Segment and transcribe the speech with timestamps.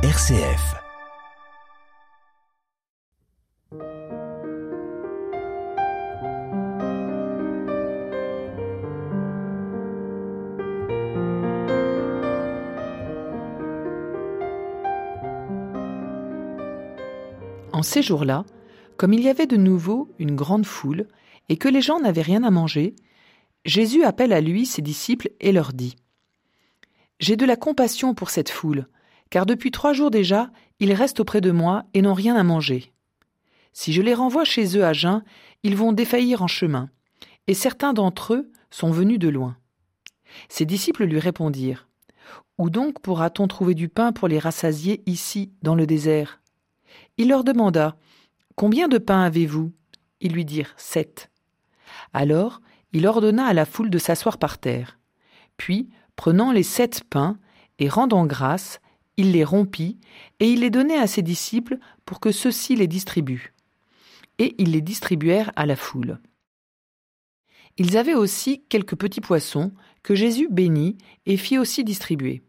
[0.00, 0.76] RCF.
[17.72, 18.44] En ces jours-là,
[18.96, 21.08] comme il y avait de nouveau une grande foule,
[21.48, 22.94] et que les gens n'avaient rien à manger,
[23.64, 25.96] Jésus appelle à lui ses disciples et leur dit
[27.18, 28.86] J'ai de la compassion pour cette foule,
[29.30, 30.50] car depuis trois jours déjà,
[30.80, 32.92] ils restent auprès de moi et n'ont rien à manger.
[33.72, 35.22] Si je les renvoie chez eux à jeun,
[35.62, 36.90] ils vont défaillir en chemin,
[37.46, 39.56] et certains d'entre eux sont venus de loin.
[40.48, 41.88] Ses disciples lui répondirent
[42.58, 46.40] Où donc pourra-t-on trouver du pain pour les rassasier ici, dans le désert?
[47.16, 47.96] Il leur demanda
[48.54, 49.72] Combien de pain avez-vous?
[50.20, 51.30] Ils lui dirent Sept.
[52.12, 52.60] Alors
[52.92, 54.98] il ordonna à la foule de s'asseoir par terre.
[55.56, 57.38] Puis, prenant les sept pains
[57.78, 58.80] et rendant grâce,
[59.18, 59.98] il les rompit
[60.40, 63.52] et il les donnait à ses disciples pour que ceux-ci les distribuent.
[64.38, 66.20] Et ils les distribuèrent à la foule.
[67.76, 69.72] Ils avaient aussi quelques petits poissons
[70.04, 70.96] que Jésus bénit
[71.26, 72.42] et fit aussi distribuer.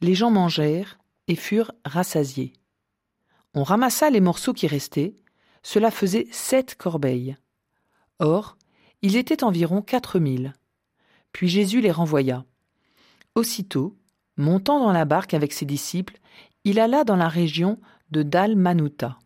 [0.00, 2.54] Les gens mangèrent et furent rassasiés.
[3.54, 5.14] On ramassa les morceaux qui restaient,
[5.62, 7.36] cela faisait sept corbeilles.
[8.18, 8.56] Or,
[9.02, 10.54] ils étaient environ quatre mille.
[11.32, 12.46] Puis Jésus les renvoya.
[13.34, 13.94] Aussitôt,
[14.36, 16.18] montant dans la barque avec ses disciples,
[16.64, 17.78] il alla dans la région
[18.10, 19.18] de Dalmanuta.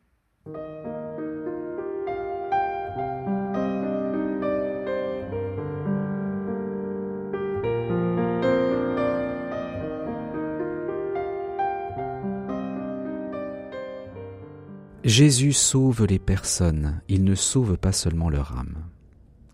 [15.02, 18.84] Jésus sauve les personnes, il ne sauve pas seulement leur âme.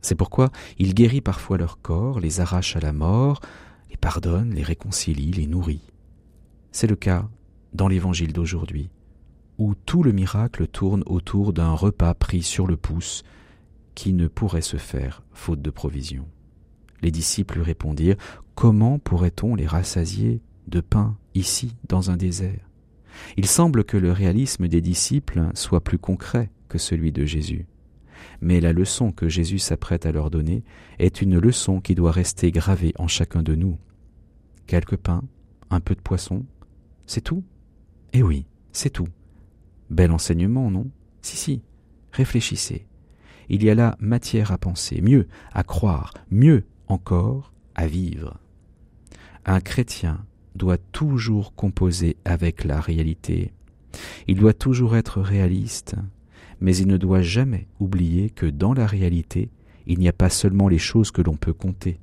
[0.03, 3.41] C'est pourquoi il guérit parfois leur corps, les arrache à la mort,
[3.97, 5.93] pardonne, les réconcilie, les nourrit.
[6.73, 7.29] C'est le cas
[7.73, 8.91] dans l'évangile d'aujourd'hui,
[9.59, 13.23] où tout le miracle tourne autour d'un repas pris sur le pouce
[13.95, 16.27] qui ne pourrait se faire faute de provision.
[17.03, 18.17] Les disciples lui répondirent
[18.55, 22.71] Comment pourrait-on les rassasier de pain ici, dans un désert?
[23.37, 27.67] Il semble que le réalisme des disciples soit plus concret que celui de Jésus
[28.41, 30.63] mais la leçon que Jésus s'apprête à leur donner
[30.99, 33.79] est une leçon qui doit rester gravée en chacun de nous.
[34.67, 35.23] Quelques pains,
[35.71, 36.45] un peu de poisson,
[37.07, 37.45] c'est tout?
[38.13, 39.09] Eh oui, c'est tout.
[39.91, 40.91] Bel enseignement, non?
[41.23, 41.63] Si, si,
[42.13, 42.87] réfléchissez.
[43.49, 48.39] Il y a là matière à penser, mieux à croire, mieux encore à vivre.
[49.45, 50.25] Un chrétien
[50.57, 53.53] doit toujours composer avec la réalité.
[54.27, 55.95] Il doit toujours être réaliste,
[56.61, 59.51] mais il ne doit jamais oublier que dans la réalité,
[59.87, 62.01] il n'y a pas seulement les choses que l'on peut compter,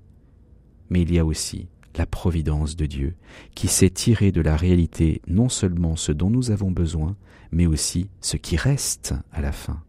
[0.89, 3.15] mais il y a aussi la providence de Dieu,
[3.55, 7.15] qui sait tirer de la réalité non seulement ce dont nous avons besoin,
[7.51, 9.83] mais aussi ce qui reste à la fin.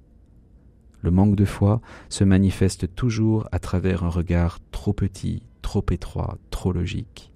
[1.00, 6.38] Le manque de foi se manifeste toujours à travers un regard trop petit, trop étroit,
[6.50, 7.32] trop logique.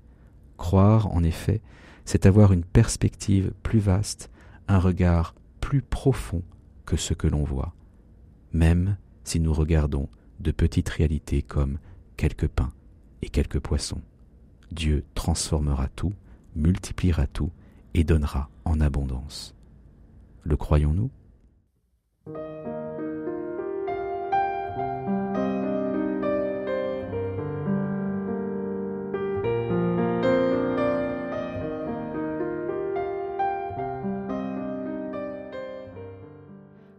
[0.57, 1.61] Croire, en effet,
[2.05, 4.31] c'est avoir une perspective plus vaste,
[4.69, 6.43] un regard plus profond
[6.89, 7.75] que ce que l'on voit,
[8.55, 10.09] même si nous regardons
[10.41, 11.79] de petites réalités comme
[12.17, 12.73] quelques pains
[13.21, 14.01] et quelques poissons.
[14.73, 16.15] Dieu transformera tout,
[16.57, 17.51] multipliera tout
[17.93, 19.55] et donnera en abondance.
[20.45, 21.11] Le croyons-nous?